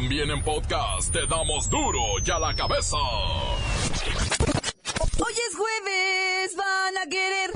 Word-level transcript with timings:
También 0.00 0.30
en 0.30 0.40
podcast 0.44 1.12
te 1.12 1.26
damos 1.26 1.68
duro 1.68 1.98
y 2.24 2.30
a 2.30 2.38
la 2.38 2.54
cabeza. 2.54 2.96
Hoy 5.18 5.32
es 5.32 5.56
jueves, 5.56 6.56
van 6.56 6.98
a 6.98 7.06
querer. 7.10 7.50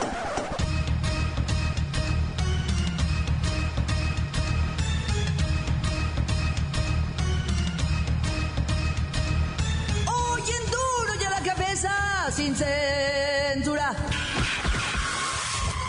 Hoy 10.09 10.43
en 10.43 10.67
duro 10.67 11.21
y 11.21 11.25
a 11.25 11.31
la 11.31 11.43
cabeza, 11.45 12.29
sin 12.35 12.57
censura. 12.57 13.95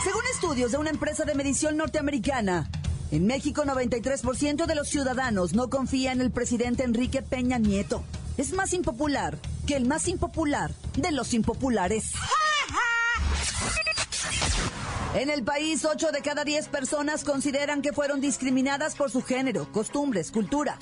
Según 0.04 0.24
estudios 0.32 0.72
de 0.72 0.78
una 0.78 0.92
empresa 0.92 1.26
de 1.26 1.34
medición 1.34 1.78
norteamericana, 1.78 2.70
en 3.14 3.28
México 3.28 3.64
93% 3.64 4.66
de 4.66 4.74
los 4.74 4.90
ciudadanos 4.90 5.54
no 5.54 5.70
confía 5.70 6.12
en 6.14 6.20
el 6.20 6.32
presidente 6.32 6.84
Enrique 6.84 7.22
Peña 7.22 7.60
Nieto. 7.60 8.04
Es 8.38 8.54
más 8.54 8.74
impopular 8.74 9.38
que 9.68 9.76
el 9.76 9.86
más 9.86 10.08
impopular 10.08 10.72
de 10.98 11.12
los 11.12 11.36
impopulares. 11.36 12.14
En 15.14 15.30
el 15.30 15.44
país, 15.44 15.86
8 15.86 16.12
de 16.12 16.22
cada 16.22 16.44
10 16.44 16.70
personas 16.70 17.24
consideran 17.24 17.84
que 17.84 17.94
fueron 17.94 18.20
discriminadas 18.20 18.96
por 18.96 19.12
su 19.12 19.22
género, 19.22 19.72
costumbres, 19.72 20.32
cultura, 20.32 20.80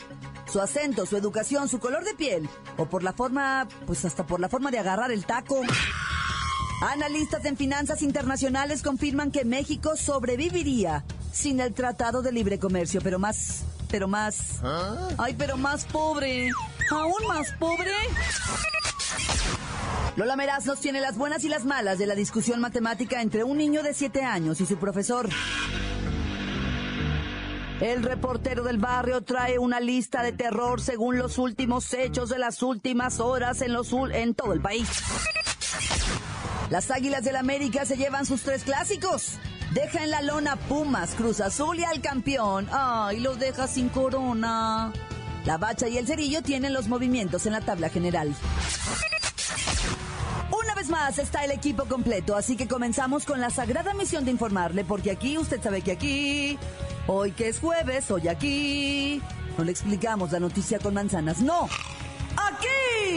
su 0.50 0.62
acento, 0.62 1.06
su 1.06 1.18
educación, 1.18 1.68
su 1.68 1.80
color 1.80 2.06
de 2.06 2.14
piel 2.14 2.48
o 2.78 2.86
por 2.86 3.04
la 3.04 3.12
forma, 3.12 3.68
pues 3.86 4.06
hasta 4.06 4.26
por 4.26 4.40
la 4.40 4.48
forma 4.48 4.72
de 4.72 4.80
agarrar 4.80 5.12
el 5.12 5.26
taco. 5.26 5.60
Analistas 6.82 7.44
en 7.44 7.58
finanzas 7.58 8.02
internacionales 8.02 8.84
confirman 8.84 9.32
que 9.32 9.44
México 9.44 9.98
sobreviviría 9.98 11.04
sin 11.32 11.60
el 11.60 11.74
Tratado 11.74 12.22
de 12.22 12.32
Libre 12.32 12.60
Comercio, 12.60 13.02
pero 13.02 13.20
más, 13.20 13.64
pero 13.90 14.08
más. 14.08 14.60
Ay, 15.18 15.36
pero 15.38 15.58
más 15.58 15.86
pobre. 15.86 16.50
Aún 16.92 17.28
más 17.28 17.52
pobre. 17.60 17.92
Lola 20.18 20.36
Meraz 20.36 20.66
nos 20.66 20.80
tiene 20.82 21.00
las 21.00 21.18
buenas 21.18 21.44
y 21.46 21.50
las 21.50 21.64
malas 21.66 21.98
de 21.98 22.06
la 22.06 22.16
discusión 22.16 22.60
matemática 22.60 23.22
entre 23.22 23.44
un 23.44 23.58
niño 23.58 23.82
de 23.82 23.94
7 23.94 24.24
años 24.24 24.60
y 24.60 24.66
su 24.66 24.78
profesor. 24.78 25.30
El 27.80 28.04
reportero 28.04 28.64
del 28.64 28.78
barrio 28.78 29.22
trae 29.22 29.58
una 29.58 29.80
lista 29.80 30.22
de 30.22 30.34
terror 30.34 30.82
según 30.82 31.18
los 31.18 31.40
últimos 31.40 31.92
hechos 31.94 32.30
de 32.30 32.38
las 32.38 32.62
últimas 32.62 33.20
horas 33.20 33.62
en, 33.62 33.74
los, 33.74 33.92
en 34.12 34.36
todo 34.36 34.54
el 34.54 34.62
país. 34.62 34.88
Las 36.70 36.92
Águilas 36.92 37.24
del 37.24 37.38
América 37.38 37.86
se 37.86 37.98
llevan 37.98 38.26
sus 38.26 38.44
tres 38.44 38.64
clásicos. 38.64 39.40
Deja 39.74 40.04
en 40.04 40.12
la 40.12 40.22
lona 40.22 40.58
Pumas, 40.58 41.16
Cruz 41.16 41.40
Azul 41.40 41.80
y 41.80 41.86
al 41.86 42.02
campeón. 42.02 42.68
Ay, 42.72 43.22
los 43.22 43.40
deja 43.40 43.68
sin 43.68 43.88
corona. 43.88 44.92
La 45.46 45.58
bacha 45.58 45.88
y 45.88 45.98
el 45.98 46.06
cerillo 46.06 46.42
tienen 46.42 46.74
los 46.74 46.90
movimientos 46.90 47.46
en 47.46 47.54
la 47.54 47.62
tabla 47.62 47.90
general. 47.90 48.36
Una 50.52 50.76
vez 50.76 50.90
más 50.90 51.18
está 51.20 51.46
el 51.46 51.52
equipo 51.52 51.86
completo, 51.86 52.36
así 52.36 52.58
que 52.58 52.68
comenzamos 52.68 53.26
con 53.26 53.40
la 53.40 53.50
sagrada 53.50 53.94
misión 53.94 54.26
de 54.26 54.32
informarle, 54.32 54.84
porque 54.84 55.10
aquí 55.12 55.38
usted 55.38 55.62
sabe 55.62 55.82
que 55.82 55.94
aquí, 55.94 56.60
hoy 57.08 57.32
que 57.32 57.48
es 57.48 57.60
jueves, 57.60 58.12
hoy 58.12 58.28
aquí, 58.28 59.22
no 59.58 59.64
le 59.64 59.72
explicamos 59.72 60.34
la 60.34 60.42
noticia 60.42 60.80
con 60.80 60.94
manzanas, 60.94 61.40
no. 61.40 61.70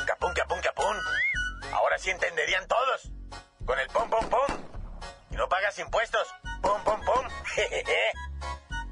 Capum, 0.06 0.32
capum, 0.32 0.58
capum. 0.60 0.96
Ahora 1.72 1.98
sí 1.98 2.10
entenderían 2.10 2.66
todos. 2.66 3.10
Con 3.66 3.78
el 3.78 3.88
pum, 3.88 4.08
pum, 4.08 4.26
pum. 4.30 4.56
Y 5.30 5.36
no 5.36 5.46
pagas 5.48 5.78
impuestos. 5.78 6.26
Pum, 6.62 6.82
pum, 6.82 7.00
pum. 7.04 7.28
Jejeje. 7.54 8.12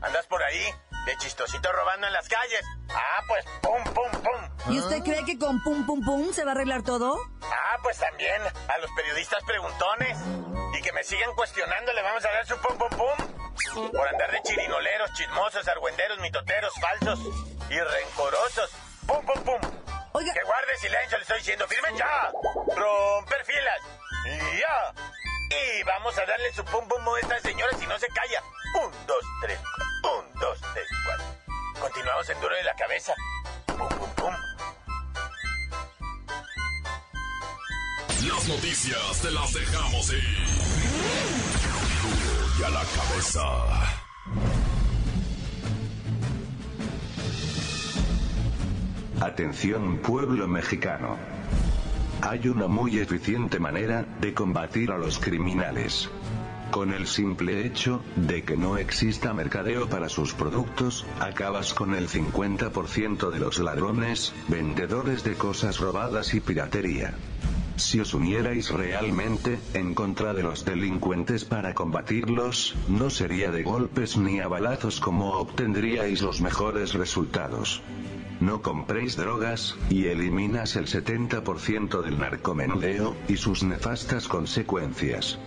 Andas 0.02 0.26
por 0.26 0.42
ahí 0.42 0.74
de 1.08 1.16
chistosito 1.16 1.72
robando 1.72 2.06
en 2.06 2.12
las 2.12 2.28
calles. 2.28 2.62
Ah, 2.90 3.22
pues 3.26 3.44
pum, 3.62 3.82
pum, 3.94 4.10
pum. 4.22 4.74
¿Y 4.74 4.78
usted 4.78 5.02
cree 5.02 5.24
que 5.24 5.38
con 5.38 5.62
pum 5.62 5.86
pum 5.86 6.04
pum 6.04 6.32
se 6.34 6.44
va 6.44 6.50
a 6.50 6.54
arreglar 6.54 6.82
todo? 6.82 7.16
Ah, 7.42 7.78
pues 7.82 7.96
también 7.98 8.42
a 8.42 8.78
los 8.78 8.90
periodistas 8.92 9.42
preguntones. 9.44 10.18
Y 10.78 10.82
que 10.82 10.92
me 10.92 11.02
sigan 11.02 11.34
cuestionando, 11.34 11.94
le 11.94 12.02
vamos 12.02 12.22
a 12.26 12.28
dar 12.28 12.46
su 12.46 12.58
pum, 12.58 12.76
pum, 12.76 12.90
pum. 12.90 13.90
Por 13.90 14.06
andar 14.06 14.30
de 14.30 14.42
chirinoleros, 14.42 15.10
chismosos, 15.14 15.66
argüenderos, 15.66 16.18
mitoteros, 16.20 16.74
falsos 16.78 17.20
y 17.70 17.80
rencorosos. 17.80 18.70
Pum, 19.06 19.24
pum, 19.24 19.42
pum. 19.44 19.60
Oiga, 20.12 20.32
Que 20.34 20.42
guarde 20.42 20.76
silencio, 20.76 21.16
le 21.16 21.22
estoy 21.22 21.38
diciendo. 21.38 21.66
¡Firme 21.68 21.96
ya! 21.96 22.30
¡Romper 22.76 23.44
filas! 23.46 23.80
¡Y 24.26 24.58
ya! 24.58 24.92
Y 25.50 25.82
vamos 25.84 26.18
a 26.18 26.26
darle 26.26 26.52
su 26.52 26.62
pum 26.66 26.86
pum 26.86 27.02
pum 27.02 27.14
a 27.14 27.20
esta 27.20 27.40
señora 27.40 27.74
si 27.78 27.86
no 27.86 27.98
se 27.98 28.08
calla. 28.08 28.42
Un, 28.84 29.06
dos, 29.06 29.24
tres, 29.40 29.58
Continuamos 31.98 32.30
en 32.30 32.40
duro 32.40 32.54
de 32.54 32.62
la 32.62 32.74
cabeza. 32.76 33.12
Pum, 33.66 33.88
pum, 33.88 34.08
pum. 34.14 34.34
Las 38.28 38.48
noticias 38.48 39.20
te 39.20 39.30
las 39.32 39.52
dejamos 39.52 40.12
ir. 40.12 40.46
Duro 42.02 42.46
y 42.60 42.62
a 42.62 42.70
la 42.70 42.84
cabeza. 42.84 43.42
Atención 49.20 49.98
pueblo 49.98 50.46
mexicano. 50.46 51.16
hay 52.22 52.48
una 52.48 52.68
muy 52.68 53.00
eficiente 53.00 53.58
manera 53.58 54.04
de 54.20 54.34
combatir 54.34 54.92
a 54.92 54.98
los 54.98 55.18
criminales. 55.18 56.08
Con 56.78 56.94
el 56.94 57.08
simple 57.08 57.66
hecho 57.66 58.00
de 58.14 58.44
que 58.44 58.56
no 58.56 58.78
exista 58.78 59.34
mercadeo 59.34 59.88
para 59.88 60.08
sus 60.08 60.32
productos, 60.32 61.04
acabas 61.18 61.74
con 61.74 61.92
el 61.92 62.08
50% 62.08 63.30
de 63.30 63.40
los 63.40 63.58
ladrones, 63.58 64.32
vendedores 64.46 65.24
de 65.24 65.34
cosas 65.34 65.80
robadas 65.80 66.34
y 66.34 66.40
piratería. 66.40 67.14
Si 67.74 67.98
os 67.98 68.14
unierais 68.14 68.70
realmente 68.70 69.58
en 69.74 69.92
contra 69.92 70.34
de 70.34 70.44
los 70.44 70.64
delincuentes 70.64 71.44
para 71.44 71.74
combatirlos, 71.74 72.76
no 72.86 73.10
sería 73.10 73.50
de 73.50 73.64
golpes 73.64 74.16
ni 74.16 74.38
a 74.38 74.46
balazos 74.46 75.00
como 75.00 75.32
obtendríais 75.32 76.22
los 76.22 76.40
mejores 76.40 76.94
resultados. 76.94 77.82
No 78.38 78.62
compréis 78.62 79.16
drogas, 79.16 79.74
y 79.90 80.06
eliminas 80.06 80.76
el 80.76 80.86
70% 80.86 82.02
del 82.02 82.20
narcomenudeo, 82.20 83.16
y 83.26 83.36
sus 83.36 83.64
nefastas 83.64 84.28
consecuencias. 84.28 85.40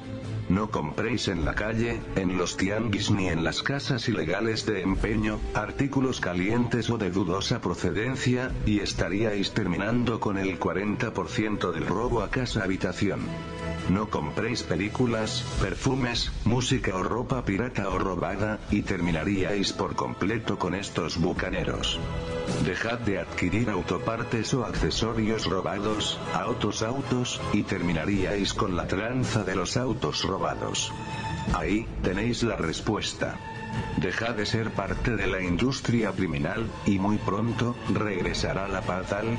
No 0.52 0.70
compréis 0.70 1.30
en 1.30 1.46
la 1.46 1.56
calle, 1.56 2.02
en 2.18 2.38
los 2.38 2.58
tianguis 2.58 3.10
ni 3.10 3.30
en 3.30 3.46
las 3.46 3.64
casas 3.64 4.10
ilegales 4.10 4.66
de 4.66 4.82
empeño, 4.82 5.40
artículos 5.54 6.20
calientes 6.20 6.90
o 6.90 6.98
de 6.98 7.10
dudosa 7.10 7.62
procedencia, 7.62 8.52
y 8.66 8.82
estaríais 8.82 9.54
terminando 9.54 10.20
con 10.20 10.38
el 10.38 10.60
40% 10.60 11.72
del 11.72 11.88
robo 11.88 12.22
a 12.22 12.30
casa 12.30 12.64
habitación. 12.66 13.22
No 13.88 14.10
compréis 14.10 14.64
películas, 14.64 15.42
perfumes, 15.62 16.34
música 16.44 16.98
o 16.98 17.04
ropa 17.04 17.46
pirata 17.46 17.88
o 17.88 17.98
robada, 17.98 18.60
y 18.72 18.82
terminaríais 18.82 19.72
por 19.72 19.96
completo 19.96 20.60
con 20.60 20.76
estos 20.76 21.18
bucaneros. 21.18 21.98
Dejad 22.66 23.00
de 23.00 23.20
adquirir 23.20 23.70
autopartes 23.70 24.54
o 24.54 24.66
accesorios 24.66 25.46
robados, 25.46 26.20
autos 26.34 26.84
autos, 26.84 27.40
y 27.54 27.64
terminaríais 27.64 28.54
con 28.54 28.76
la 28.76 28.86
tranza 28.88 29.46
de 29.46 29.56
los 29.56 29.78
autos 29.78 30.24
robados. 30.24 30.41
Ahí, 31.54 31.88
tenéis 32.04 32.44
la 32.44 32.56
respuesta. 32.56 33.38
Deja 33.98 34.34
de 34.34 34.46
ser 34.46 34.72
parte 34.72 35.16
de 35.16 35.28
la 35.28 35.42
industria 35.42 36.12
criminal, 36.12 36.70
y 36.86 37.00
muy 37.00 37.18
pronto, 37.18 37.76
regresará 37.94 38.68
la 38.68 38.82
paz 38.82 39.12
al... 39.14 39.38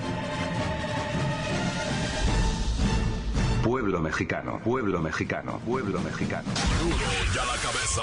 Pueblo 3.62 4.00
mexicano, 4.00 4.60
pueblo 4.64 5.00
mexicano, 5.00 5.60
pueblo 5.64 6.00
mexicano. 6.00 6.48
Ya 7.34 7.44
la 7.44 7.56
cabeza. 7.56 8.02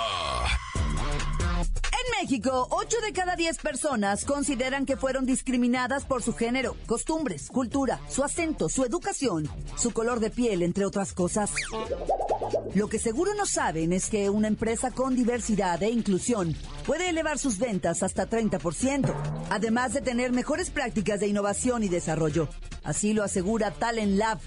En 1.92 2.22
México, 2.22 2.68
8 2.72 2.98
de 3.02 3.12
cada 3.12 3.36
10 3.36 3.58
personas 3.58 4.24
consideran 4.24 4.86
que 4.86 4.96
fueron 4.96 5.26
discriminadas 5.26 6.06
por 6.06 6.24
su 6.24 6.34
género, 6.34 6.76
costumbres, 6.86 7.50
cultura, 7.50 8.00
su 8.08 8.24
acento, 8.24 8.70
su 8.70 8.86
educación, 8.86 9.50
su 9.76 9.92
color 9.92 10.20
de 10.22 10.30
piel, 10.30 10.62
entre 10.64 10.86
otras 10.86 11.14
cosas. 11.14 11.52
Lo 12.76 12.88
que 12.88 13.00
seguro 13.00 13.34
no 13.34 13.46
saben 13.46 13.94
es 13.94 14.10
que 14.10 14.30
una 14.30 14.48
empresa 14.48 14.92
con 14.92 15.16
diversidad 15.16 15.82
e 15.84 15.90
inclusión 15.90 16.56
puede 16.86 17.10
elevar 17.10 17.38
sus 17.40 17.58
ventas 17.58 18.04
hasta 18.04 18.30
30%, 18.30 19.14
además 19.50 19.94
de 19.94 20.02
tener 20.02 20.32
mejores 20.32 20.70
prácticas 20.70 21.20
de 21.20 21.28
innovación 21.28 21.84
y 21.84 21.90
desarrollo. 21.90 22.48
Así 22.84 23.14
lo 23.14 23.24
asegura 23.24 23.72
Talent 23.72 24.18
Lab, 24.18 24.40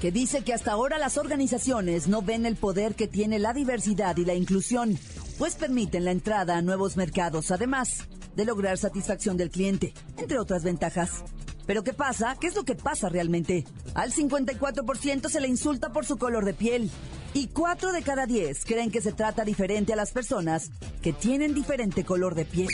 que 0.00 0.10
dice 0.10 0.42
que 0.42 0.54
hasta 0.54 0.72
ahora 0.72 0.98
las 0.98 1.18
organizaciones 1.18 2.08
no 2.08 2.22
ven 2.22 2.46
el 2.46 2.56
poder 2.56 2.94
que 2.94 3.06
tiene 3.06 3.38
la 3.38 3.52
diversidad 3.52 4.16
y 4.16 4.24
la 4.24 4.34
inclusión, 4.34 4.98
pues 5.38 5.54
permiten 5.54 6.04
la 6.04 6.10
entrada 6.10 6.56
a 6.56 6.62
nuevos 6.62 6.96
mercados, 6.96 7.50
además 7.50 8.08
de 8.34 8.44
lograr 8.44 8.78
satisfacción 8.78 9.36
del 9.36 9.50
cliente, 9.50 9.94
entre 10.16 10.38
otras 10.38 10.64
ventajas. 10.64 11.22
Pero 11.66 11.84
¿qué 11.84 11.92
pasa? 11.92 12.36
¿Qué 12.40 12.48
es 12.48 12.56
lo 12.56 12.64
que 12.64 12.74
pasa 12.74 13.08
realmente? 13.08 13.64
Al 13.94 14.12
54% 14.12 15.28
se 15.28 15.40
le 15.40 15.48
insulta 15.48 15.92
por 15.92 16.04
su 16.04 16.16
color 16.16 16.44
de 16.44 16.54
piel 16.54 16.90
y 17.34 17.48
4 17.48 17.92
de 17.92 18.02
cada 18.02 18.26
10 18.26 18.64
creen 18.64 18.90
que 18.90 19.00
se 19.00 19.12
trata 19.12 19.44
diferente 19.44 19.92
a 19.92 19.96
las 19.96 20.12
personas 20.12 20.70
que 21.02 21.12
tienen 21.12 21.54
diferente 21.54 22.04
color 22.04 22.34
de 22.34 22.44
piel. 22.44 22.68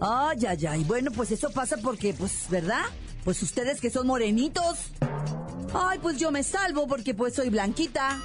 Ay, 0.00 0.38
ay, 0.46 0.66
ay. 0.66 0.84
Bueno, 0.84 1.10
pues 1.10 1.30
eso 1.30 1.50
pasa 1.50 1.76
porque, 1.82 2.14
pues, 2.14 2.48
¿verdad? 2.50 2.84
Pues 3.24 3.42
ustedes 3.42 3.80
que 3.80 3.90
son 3.90 4.06
morenitos. 4.06 4.90
Ay, 5.74 5.98
pues 5.98 6.18
yo 6.18 6.30
me 6.30 6.42
salvo 6.42 6.86
porque 6.86 7.14
pues 7.14 7.34
soy 7.34 7.50
blanquita. 7.50 8.18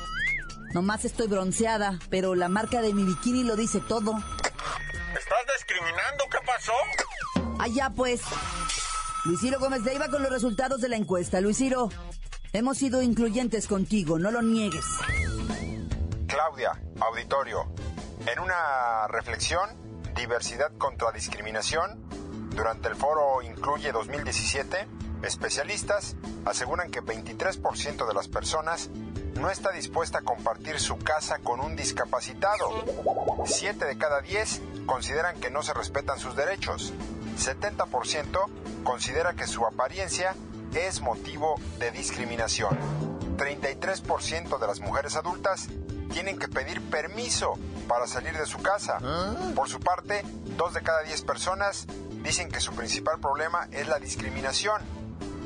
Nomás 0.74 1.06
estoy 1.06 1.28
bronceada, 1.28 2.00
pero 2.10 2.36
la 2.36 2.50
marca 2.50 2.82
de 2.82 2.94
mi 2.94 3.04
bikini 3.04 3.44
lo 3.44 3.56
dice 3.56 3.80
todo. 3.88 4.14
¿Estás 4.14 5.46
discriminando? 5.58 6.24
¿Qué 6.32 6.38
pasó? 6.46 6.74
Allá 7.60 7.92
pues. 7.96 8.22
Luisiro 9.26 9.60
Gómez 9.60 9.84
Leiva 9.84 10.10
con 10.10 10.22
los 10.22 10.32
resultados 10.32 10.82
de 10.82 10.90
la 10.90 10.96
encuesta. 10.96 11.42
Luisiro, 11.42 11.90
hemos 12.54 12.78
sido 12.78 13.02
incluyentes 13.02 13.68
contigo, 13.68 14.20
no 14.20 14.30
lo 14.30 14.42
niegues. 14.44 14.86
Claudia, 16.28 16.80
auditorio. 17.00 17.66
En 18.28 18.40
una 18.40 19.08
reflexión, 19.08 19.70
diversidad 20.16 20.72
contra 20.78 21.12
discriminación, 21.12 22.08
durante 22.56 22.88
el 22.88 22.96
foro 22.96 23.42
Incluye 23.42 23.92
2017, 23.92 24.88
especialistas 25.24 26.16
aseguran 26.46 26.92
que 26.92 27.02
23% 27.02 28.08
de 28.08 28.14
las 28.14 28.28
personas 28.28 28.90
no 29.34 29.50
está 29.50 29.72
dispuesta 29.72 30.20
a 30.20 30.22
compartir 30.22 30.80
su 30.80 31.00
casa 31.00 31.40
con 31.40 31.60
un 31.60 31.76
discapacitado. 31.76 32.70
7 33.46 33.84
de 33.86 33.98
cada 33.98 34.22
10 34.22 34.62
consideran 34.86 35.40
que 35.40 35.50
no 35.50 35.64
se 35.64 35.74
respetan 35.74 36.20
sus 36.20 36.36
derechos. 36.36 36.94
70% 37.40 38.84
considera 38.84 39.34
que 39.34 39.48
su 39.48 39.66
apariencia 39.66 40.36
es 40.76 41.02
motivo 41.02 41.56
de 41.80 41.92
discriminación. 41.92 42.78
33% 43.38 44.60
de 44.60 44.68
las 44.68 44.80
mujeres 44.80 45.16
adultas 45.16 45.68
tienen 46.12 46.38
que 46.38 46.48
pedir 46.48 46.82
permiso 46.90 47.54
para 47.88 48.08
salir 48.08 48.38
de 48.38 48.46
su 48.46 48.60
casa. 48.60 49.00
Por 49.56 49.68
su 49.68 49.80
parte, 49.80 50.24
2 50.58 50.74
de 50.74 50.82
cada 50.82 51.02
10 51.04 51.22
personas 51.24 51.88
dicen 52.24 52.50
que 52.50 52.60
su 52.60 52.74
principal 52.74 53.20
problema 53.20 53.68
es 53.72 53.88
la 53.88 54.00
discriminación. 54.00 54.82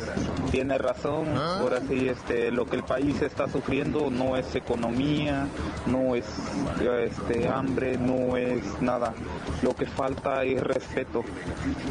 tiene 0.52 0.78
razón. 0.78 1.38
Ahora 1.38 1.82
sí, 1.82 2.08
este, 2.08 2.50
lo 2.50 2.66
que 2.66 2.78
el 2.78 2.84
país 2.84 3.22
está 3.22 3.48
sufriendo 3.50 4.10
no 4.10 4.38
es 4.38 4.56
economía, 4.56 5.48
no 5.86 6.16
es 6.16 6.26
este, 7.04 7.48
hambre, 7.50 7.98
no 7.98 8.38
es 8.38 8.82
nada. 8.82 9.14
Lo 9.62 9.76
que 9.76 9.86
falta 9.86 10.44
es 10.44 10.62
respeto. 10.64 11.24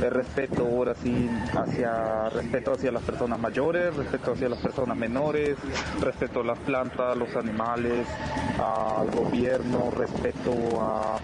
El 0.02 0.10
respeto 0.10 0.66
ahora 0.66 0.94
sí 0.94 1.28
hacia 1.52 2.30
respeto 2.30 2.72
hacia 2.72 2.90
las 2.90 3.02
personas 3.02 3.38
mayores, 3.38 3.94
respeto 3.94 4.32
hacia 4.32 4.48
las 4.48 4.60
personas 4.60 4.96
menores, 4.96 5.56
respeto 6.00 6.40
a 6.40 6.44
las 6.44 6.58
plantas, 6.60 7.16
los 7.16 7.34
animales, 7.36 8.06
al 8.58 9.10
gobierno, 9.10 9.90
respeto 9.90 10.80
a, 10.80 11.18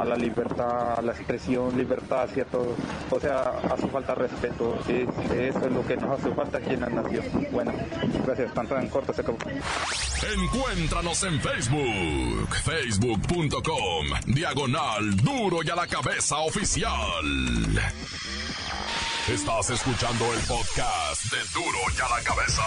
a 0.00 0.04
la 0.04 0.16
libertad, 0.16 0.98
a 0.98 1.02
la 1.02 1.12
expresión, 1.12 1.76
libertad 1.76 2.22
hacia 2.22 2.44
todos 2.46 2.76
o 3.10 3.20
sea, 3.20 3.52
hace 3.70 3.88
falta 3.88 4.14
respeto. 4.14 4.78
Sí, 4.86 5.06
eso 5.34 5.66
es 5.66 5.72
lo 5.72 5.86
que 5.86 5.96
nos 5.96 6.18
hace 6.18 6.32
falta 6.34 6.58
aquí 6.58 6.74
en 6.74 6.80
la 6.80 6.88
nación. 6.88 7.24
Bueno, 7.50 7.72
gracias. 8.24 8.54
Tanto 8.54 8.78
en 8.78 8.88
corto 8.88 9.12
se 9.12 9.22
acabó. 9.22 9.38
Encuéntranos 10.34 11.22
en 11.24 11.40
Facebook, 11.40 12.54
facebook.com, 12.64 14.06
diagonal 14.26 15.16
duro 15.16 15.58
y 15.64 15.70
a 15.70 15.76
la 15.76 15.86
cabeza 15.86 16.38
oficial. 16.38 16.90
Estás 19.28 19.70
escuchando 19.70 20.24
el 20.34 20.40
podcast 20.40 21.24
de 21.24 21.38
duro 21.54 21.78
y 21.96 22.00
a 22.00 22.16
la 22.16 22.22
cabeza. 22.24 22.62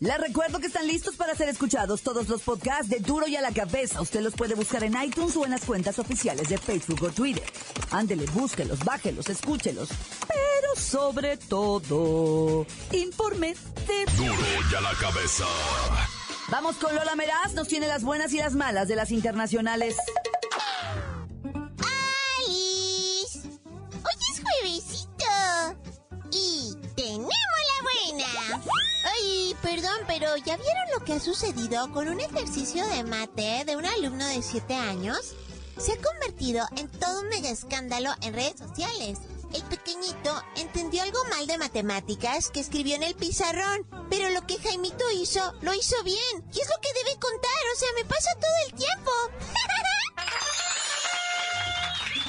Les 0.00 0.18
recuerdo 0.18 0.58
que 0.58 0.66
están 0.66 0.86
listos 0.86 1.16
para 1.16 1.34
ser 1.34 1.48
escuchados 1.48 2.02
todos 2.02 2.28
los 2.28 2.42
podcasts 2.42 2.90
de 2.90 2.98
Duro 2.98 3.26
y 3.26 3.36
a 3.36 3.40
la 3.40 3.50
Cabeza. 3.50 4.02
Usted 4.02 4.20
los 4.20 4.34
puede 4.34 4.54
buscar 4.54 4.84
en 4.84 4.94
iTunes 5.02 5.34
o 5.36 5.44
en 5.46 5.52
las 5.52 5.64
cuentas 5.64 5.98
oficiales 5.98 6.50
de 6.50 6.58
Facebook 6.58 7.02
o 7.02 7.08
Twitter. 7.08 7.44
Ándele, 7.90 8.26
búsquelos, 8.26 8.84
bájelos, 8.84 9.30
escúchelos. 9.30 9.88
Pero 10.28 10.76
sobre 10.76 11.38
todo, 11.38 12.66
infórmese. 12.92 13.62
Duro 14.18 14.34
y 14.70 14.74
a 14.74 14.80
la 14.82 14.92
cabeza. 15.00 15.46
Vamos 16.48 16.76
con 16.76 16.94
Lola 16.94 17.16
Meraz, 17.16 17.54
nos 17.54 17.66
tiene 17.66 17.88
las 17.88 18.04
buenas 18.04 18.32
y 18.34 18.38
las 18.38 18.54
malas 18.54 18.88
de 18.88 18.96
las 18.96 19.10
internacionales. 19.10 19.96
¿Ya 30.56 30.62
vieron 30.62 30.90
lo 30.92 31.04
que 31.04 31.14
ha 31.14 31.20
sucedido 31.20 31.90
con 31.92 32.08
un 32.08 32.20
ejercicio 32.20 32.86
de 32.86 33.04
mate 33.04 33.64
de 33.64 33.76
un 33.76 33.84
alumno 33.84 34.26
de 34.26 34.42
7 34.42 34.74
años? 34.74 35.34
Se 35.78 35.92
ha 35.92 35.96
convertido 35.96 36.66
en 36.76 36.88
todo 36.88 37.20
un 37.20 37.28
mega 37.28 37.50
escándalo 37.50 38.10
en 38.22 38.32
redes 38.34 38.58
sociales. 38.58 39.18
El 39.52 39.62
pequeñito 39.64 40.42
entendió 40.56 41.02
algo 41.02 41.18
mal 41.30 41.46
de 41.46 41.58
matemáticas 41.58 42.50
que 42.50 42.60
escribió 42.60 42.96
en 42.96 43.02
el 43.02 43.14
pizarrón, 43.14 43.86
pero 44.10 44.30
lo 44.30 44.46
que 44.46 44.58
Jaimito 44.58 45.04
hizo, 45.12 45.40
lo 45.60 45.74
hizo 45.74 46.02
bien. 46.02 46.44
Y 46.52 46.60
es 46.60 46.68
lo 46.68 46.80
que 46.80 46.92
debe 47.04 47.18
contar, 47.18 47.50
o 47.74 47.78
sea, 47.78 47.88
me 47.96 48.04
pasa 48.04 48.30
todo 48.34 48.56
el 48.66 48.74
tiempo. 48.74 49.10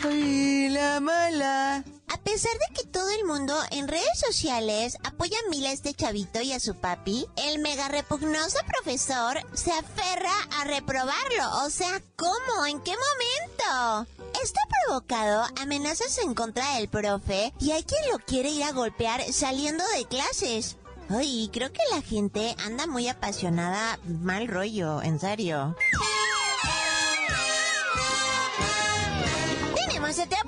¡Ay, 0.10 0.70
la 0.70 1.00
mala! 1.00 1.97
A 2.10 2.18
pesar 2.18 2.54
de 2.54 2.74
que 2.74 2.88
todo 2.88 3.10
el 3.10 3.26
mundo 3.26 3.54
en 3.72 3.88
redes 3.88 4.18
sociales 4.18 4.98
apoya 5.04 5.38
a 5.46 5.50
miles 5.50 5.84
de 5.84 5.94
chavito 5.94 6.40
y 6.42 6.54
a 6.54 6.60
su 6.60 6.76
papi, 6.76 7.28
el 7.36 7.60
mega 7.60 7.90
repugnoso 7.90 8.58
profesor 8.66 9.40
se 9.54 9.72
aferra 9.74 10.32
a 10.58 10.64
reprobarlo. 10.64 11.66
O 11.66 11.70
sea, 11.70 12.02
¿cómo? 12.16 12.66
¿En 12.66 12.80
qué 12.82 12.92
momento? 12.92 14.10
Esto 14.42 14.60
ha 14.64 14.86
provocado 14.86 15.44
amenazas 15.62 16.18
en 16.20 16.34
contra 16.34 16.76
del 16.76 16.88
profe 16.88 17.54
y 17.60 17.72
hay 17.72 17.84
quien 17.84 18.02
lo 18.12 18.20
quiere 18.20 18.50
ir 18.50 18.64
a 18.64 18.72
golpear 18.72 19.22
saliendo 19.34 19.84
de 19.98 20.06
clases. 20.06 20.78
Ay, 21.10 21.50
creo 21.52 21.72
que 21.74 21.82
la 21.92 22.02
gente 22.02 22.56
anda 22.66 22.88
muy 22.88 23.10
apasionada, 23.10 24.00
mal 24.06 24.48
rollo, 24.48 25.02
en 25.02 25.20
serio. 25.20 25.76
¡Tenemos 29.76 30.16
buena! 30.16 30.47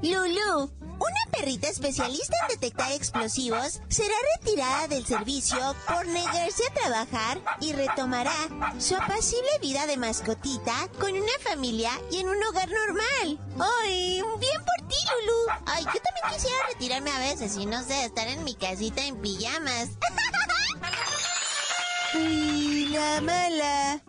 Lulu, 0.00 0.70
una 0.80 1.30
perrita 1.32 1.68
especialista 1.68 2.36
en 2.42 2.48
detectar 2.48 2.92
explosivos, 2.92 3.80
será 3.88 4.14
retirada 4.36 4.86
del 4.86 5.04
servicio 5.04 5.58
por 5.88 6.06
negarse 6.06 6.62
a 6.68 6.74
trabajar 6.74 7.40
y 7.60 7.72
retomará 7.72 8.32
su 8.78 8.94
apacible 8.94 9.50
vida 9.60 9.88
de 9.88 9.96
mascotita 9.96 10.88
con 11.00 11.12
una 11.14 11.32
familia 11.42 11.90
y 12.12 12.18
en 12.18 12.28
un 12.28 12.40
hogar 12.44 12.68
normal. 12.70 13.40
¡Ay, 13.82 14.22
bien 14.38 14.64
por 14.64 14.88
ti, 14.88 14.96
Lulu! 15.26 15.58
Ay, 15.66 15.82
yo 15.84 16.00
también 16.00 16.32
quisiera 16.32 16.56
retirarme 16.68 17.10
a 17.10 17.18
veces 17.18 17.56
y 17.56 17.66
no 17.66 17.82
sé, 17.82 18.04
estar 18.04 18.28
en 18.28 18.44
mi 18.44 18.54
casita 18.54 19.04
en 19.04 19.20
pijamas. 19.20 19.88
¡Ay, 22.14 22.86
la 22.86 23.20
mala! 23.20 24.00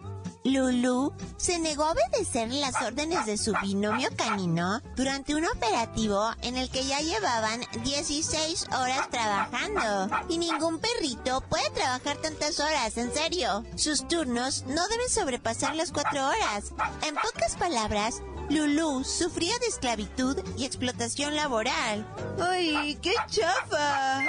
Lulu 0.43 1.13
se 1.37 1.59
negó 1.59 1.83
a 1.83 1.91
obedecer 1.91 2.49
las 2.49 2.81
órdenes 2.81 3.25
de 3.25 3.37
su 3.37 3.53
binomio 3.61 4.09
canino 4.15 4.81
durante 4.95 5.35
un 5.35 5.45
operativo 5.45 6.31
en 6.41 6.57
el 6.57 6.69
que 6.69 6.85
ya 6.85 6.99
llevaban 7.01 7.61
16 7.83 8.67
horas 8.67 9.09
trabajando. 9.09 10.09
Y 10.29 10.37
ningún 10.37 10.79
perrito 10.79 11.41
puede 11.41 11.69
trabajar 11.71 12.17
tantas 12.17 12.59
horas, 12.59 12.97
en 12.97 13.13
serio. 13.13 13.65
Sus 13.75 14.07
turnos 14.07 14.63
no 14.65 14.87
deben 14.87 15.09
sobrepasar 15.09 15.75
las 15.75 15.91
4 15.91 16.27
horas. 16.27 16.73
En 17.05 17.15
pocas 17.15 17.55
palabras, 17.57 18.21
Lulu 18.49 19.03
sufría 19.03 19.57
de 19.59 19.67
esclavitud 19.67 20.37
y 20.57 20.65
explotación 20.65 21.35
laboral. 21.35 22.05
¡Ay, 22.39 22.97
qué 23.01 23.13
chafa! 23.29 24.23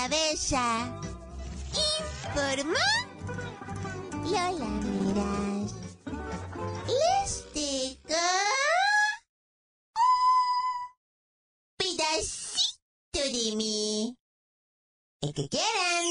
Cabeza. 0.00 0.62
Informó 2.00 2.86
Lola 4.24 4.70
Miras. 4.86 5.74
Les 6.86 7.52
digo 7.52 8.24
pedacito 11.76 13.20
de 13.24 13.56
mí. 13.56 14.16
El 15.20 15.34
que 15.34 15.48
quieran. 15.50 16.06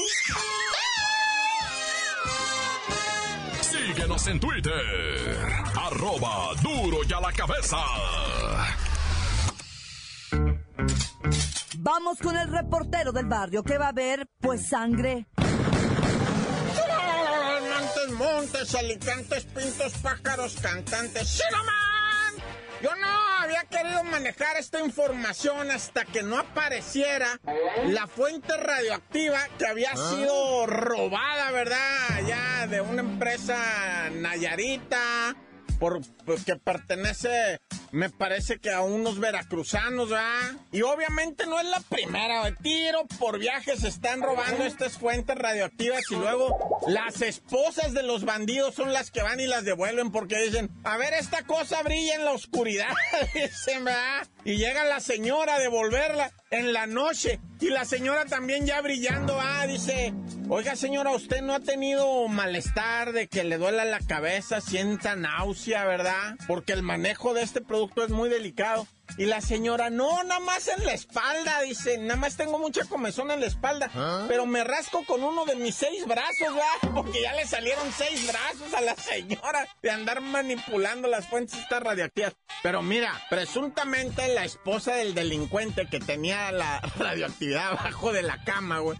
Síguenos 3.60 4.26
en 4.28 4.38
Twitter. 4.38 5.48
Arroba 5.74 6.54
duro 6.62 6.98
y 7.08 7.12
a 7.12 7.20
la 7.20 7.32
cabeza. 7.32 7.78
Vamos 11.82 12.18
con 12.18 12.36
el 12.36 12.52
reportero 12.52 13.10
del 13.10 13.24
barrio 13.24 13.62
que 13.62 13.78
va 13.78 13.88
a 13.88 13.92
ver, 13.92 14.28
pues 14.38 14.68
sangre. 14.68 15.26
Montes, 17.70 18.10
montes, 18.18 18.74
alicantes, 18.74 19.44
pintos, 19.46 19.94
pájaros, 20.02 20.58
cantantes. 20.60 21.26
¡Shiroman! 21.26 22.34
Yo 22.82 22.94
no 22.96 23.06
había 23.40 23.64
querido 23.64 24.04
manejar 24.04 24.58
esta 24.58 24.84
información 24.84 25.70
hasta 25.70 26.04
que 26.04 26.22
no 26.22 26.38
apareciera 26.38 27.40
la 27.86 28.06
fuente 28.06 28.54
radioactiva 28.58 29.38
que 29.58 29.66
había 29.66 29.96
sido 29.96 30.66
robada, 30.66 31.50
¿verdad? 31.50 31.78
Ya 32.28 32.66
de 32.66 32.82
una 32.82 33.00
empresa 33.00 33.56
nayarita, 34.12 35.34
por, 35.78 36.02
pues, 36.26 36.44
que 36.44 36.56
pertenece, 36.56 37.58
me 37.92 38.08
parece 38.10 38.58
que 38.58 38.70
a 38.70 38.82
unos 38.82 39.18
veracruzanos, 39.18 40.10
¿verdad? 40.10 40.52
Y 40.72 40.82
obviamente 40.82 41.46
no 41.46 41.58
es 41.58 41.66
la 41.66 41.80
primera, 41.80 42.44
de 42.44 42.52
tiro 42.52 43.06
por 43.18 43.38
viaje 43.38 43.76
se 43.76 43.88
están 43.88 44.22
robando 44.22 44.64
estas 44.64 44.98
fuentes 44.98 45.36
radioactivas 45.36 46.02
y 46.10 46.16
luego 46.16 46.80
las 46.86 47.20
esposas 47.22 47.92
de 47.92 48.02
los 48.02 48.24
bandidos 48.24 48.74
son 48.74 48.92
las 48.92 49.10
que 49.10 49.22
van 49.22 49.40
y 49.40 49.46
las 49.46 49.64
devuelven 49.64 50.12
porque 50.12 50.40
dicen, 50.40 50.70
a 50.84 50.96
ver, 50.96 51.14
esta 51.14 51.42
cosa 51.42 51.82
brilla 51.82 52.14
en 52.14 52.24
la 52.24 52.32
oscuridad, 52.32 52.94
dicen, 53.34 53.84
¿verdad? 53.84 54.26
Y 54.44 54.56
llega 54.56 54.84
la 54.84 55.00
señora 55.00 55.56
a 55.56 55.58
devolverla 55.58 56.32
en 56.50 56.72
la 56.72 56.86
noche 56.86 57.40
y 57.60 57.68
la 57.68 57.84
señora 57.84 58.24
también 58.24 58.66
ya 58.66 58.80
brillando, 58.80 59.38
ah, 59.38 59.66
dice, 59.66 60.14
oiga 60.48 60.76
señora, 60.76 61.10
usted 61.10 61.42
no 61.42 61.54
ha 61.54 61.60
tenido 61.60 62.26
malestar 62.28 63.12
de 63.12 63.28
que 63.28 63.44
le 63.44 63.58
duela 63.58 63.84
la 63.84 64.00
cabeza, 64.00 64.60
sienta 64.60 65.14
náusea, 65.14 65.84
¿verdad? 65.84 66.36
Porque 66.46 66.72
el 66.72 66.82
manejo 66.82 67.34
de 67.34 67.42
este 67.42 67.60
producto 67.60 67.79
es 68.04 68.10
muy 68.10 68.28
delicado. 68.28 68.86
Y 69.16 69.26
la 69.26 69.40
señora, 69.40 69.90
no, 69.90 70.22
nada 70.22 70.40
más 70.40 70.68
en 70.68 70.84
la 70.86 70.92
espalda, 70.92 71.60
dice, 71.62 71.98
nada 71.98 72.16
más 72.16 72.36
tengo 72.36 72.58
mucha 72.58 72.84
comezón 72.84 73.30
en 73.30 73.40
la 73.40 73.46
espalda, 73.46 73.90
pero 74.28 74.46
me 74.46 74.62
rasco 74.64 75.04
con 75.04 75.22
uno 75.22 75.44
de 75.44 75.56
mis 75.56 75.74
seis 75.74 76.06
brazos, 76.06 76.54
¿verdad? 76.54 76.64
Porque 76.94 77.20
ya 77.22 77.34
le 77.34 77.46
salieron 77.46 77.92
seis 77.92 78.26
brazos 78.26 78.72
a 78.72 78.80
la 78.80 78.94
señora 78.94 79.66
de 79.82 79.90
andar 79.90 80.20
manipulando 80.20 81.08
las 81.08 81.26
fuentes 81.26 81.58
estas 81.58 81.82
radioactivas. 81.82 82.34
Pero 82.62 82.82
mira, 82.82 83.12
presuntamente 83.28 84.32
la 84.32 84.44
esposa 84.44 84.94
del 84.94 85.14
delincuente 85.14 85.86
que 85.86 85.98
tenía 85.98 86.52
la 86.52 86.80
radioactividad 86.98 87.72
abajo 87.72 88.12
de 88.12 88.22
la 88.22 88.42
cama, 88.44 88.78
güey. 88.78 88.98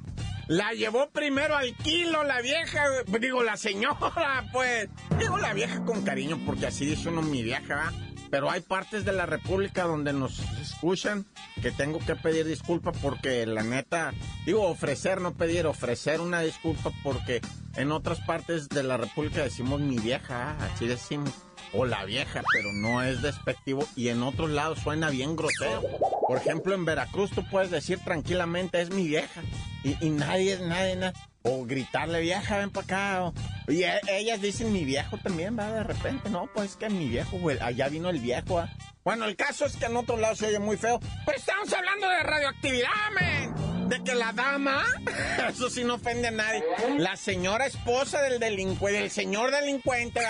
La 0.50 0.72
llevó 0.72 1.10
primero 1.10 1.56
al 1.56 1.76
kilo 1.76 2.24
la 2.24 2.40
vieja, 2.40 2.82
digo 3.20 3.44
la 3.44 3.56
señora, 3.56 4.48
pues. 4.52 4.88
Digo 5.16 5.38
la 5.38 5.52
vieja 5.52 5.84
con 5.84 6.02
cariño 6.02 6.40
porque 6.44 6.66
así 6.66 6.84
dice 6.84 7.08
uno 7.08 7.22
mi 7.22 7.44
vieja, 7.44 7.92
pero 8.32 8.50
hay 8.50 8.60
partes 8.60 9.04
de 9.04 9.12
la 9.12 9.26
República 9.26 9.84
donde 9.84 10.12
nos 10.12 10.40
escuchan 10.60 11.24
que 11.62 11.70
tengo 11.70 12.00
que 12.00 12.16
pedir 12.16 12.48
disculpa 12.48 12.90
porque 12.90 13.46
la 13.46 13.62
neta, 13.62 14.12
digo 14.44 14.66
ofrecer, 14.66 15.20
no 15.20 15.34
pedir, 15.34 15.68
ofrecer 15.68 16.20
una 16.20 16.40
disculpa 16.40 16.90
porque 17.04 17.40
en 17.76 17.92
otras 17.92 18.18
partes 18.18 18.68
de 18.68 18.82
la 18.82 18.96
República 18.96 19.44
decimos 19.44 19.80
mi 19.80 20.00
vieja, 20.00 20.56
así 20.72 20.88
decimos, 20.88 21.32
o 21.72 21.84
la 21.84 22.04
vieja, 22.04 22.42
pero 22.52 22.72
no 22.72 23.04
es 23.04 23.22
despectivo 23.22 23.86
y 23.94 24.08
en 24.08 24.24
otros 24.24 24.50
lados 24.50 24.80
suena 24.80 25.10
bien 25.10 25.36
grosero. 25.36 25.82
Por 26.30 26.38
ejemplo, 26.38 26.76
en 26.76 26.84
Veracruz 26.84 27.32
tú 27.32 27.44
puedes 27.44 27.72
decir 27.72 27.98
tranquilamente 28.04 28.80
es 28.80 28.90
mi 28.90 29.08
vieja 29.08 29.42
y, 29.82 29.96
y 30.00 30.10
nadie, 30.10 30.60
nadie, 30.60 30.94
nadie 30.94 31.18
o 31.42 31.64
gritarle, 31.64 32.20
vieja, 32.20 32.58
ven 32.58 32.70
para 32.70 32.84
acá. 32.84 33.32
y 33.66 33.82
e, 33.82 34.00
ellas 34.10 34.40
dicen, 34.40 34.72
mi 34.72 34.84
viejo 34.84 35.18
también, 35.18 35.58
va, 35.58 35.72
de 35.72 35.82
repente. 35.82 36.30
No, 36.30 36.48
pues 36.54 36.70
es 36.70 36.76
que 36.76 36.88
mi 36.88 37.08
viejo, 37.08 37.36
güey, 37.38 37.58
allá 37.60 37.88
vino 37.88 38.10
el 38.10 38.20
viejo. 38.20 38.62
Bueno, 39.02 39.24
el 39.24 39.34
caso 39.34 39.66
es 39.66 39.74
que 39.76 39.86
en 39.86 39.96
otro 39.96 40.18
lado 40.18 40.36
se 40.36 40.46
oye 40.46 40.60
muy 40.60 40.76
feo. 40.76 41.00
Pero 41.26 41.36
estamos 41.36 41.72
hablando 41.72 42.08
de 42.08 42.22
radioactividad, 42.22 42.88
men. 43.18 43.88
De 43.88 44.00
que 44.04 44.14
la 44.14 44.32
dama, 44.32 44.84
eso 45.48 45.68
sí 45.68 45.82
no 45.82 45.94
ofende 45.94 46.28
a 46.28 46.30
nadie, 46.30 46.62
la 46.98 47.16
señora 47.16 47.66
esposa 47.66 48.22
del 48.22 48.38
delincuente, 48.38 49.00
del 49.00 49.10
señor 49.10 49.50
delincuente, 49.50 50.20